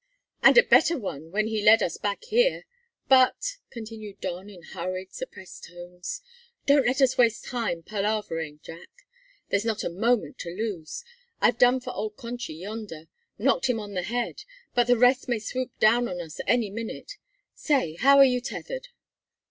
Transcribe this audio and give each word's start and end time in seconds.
"And 0.41 0.57
a 0.57 0.63
better 0.63 0.97
one 0.97 1.29
when 1.29 1.45
he 1.45 1.61
led 1.61 1.83
us 1.83 1.97
back 1.97 2.23
here. 2.23 2.65
But," 3.07 3.57
continued 3.69 4.19
Don 4.19 4.49
in 4.49 4.63
hurried, 4.63 5.13
suppressed 5.13 5.65
tones, 5.65 6.23
"don't 6.65 6.87
let 6.87 7.01
us 7.03 7.19
waste 7.19 7.45
time 7.45 7.83
palavering, 7.83 8.61
Jack. 8.63 8.89
There's 9.49 9.63
not 9.63 9.83
a 9.83 9.91
moment 9.91 10.39
to 10.39 10.49
lose. 10.49 11.03
I've 11.39 11.59
done 11.59 11.81
for 11.81 11.93
old 11.93 12.17
conchy 12.17 12.55
yonder 12.55 13.09
knocked 13.37 13.67
him 13.69 13.79
on 13.79 13.93
the 13.93 14.01
head 14.01 14.41
but 14.73 14.87
the 14.87 14.97
rest 14.97 15.27
may 15.29 15.37
swoop 15.37 15.69
down 15.79 16.07
on 16.07 16.19
us 16.19 16.39
any 16.47 16.71
minute. 16.71 17.19
Say, 17.53 17.93
how 17.97 18.17
are 18.17 18.25
you 18.25 18.41
tethered?" 18.41 18.87